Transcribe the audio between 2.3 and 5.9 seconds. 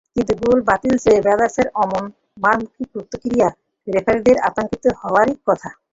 মারমুখী প্রতিক্রিয়ায় রেফারিদের আতঙ্কিত হওয়ারই কথা।